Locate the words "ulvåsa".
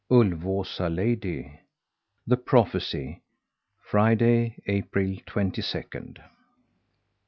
0.09-0.89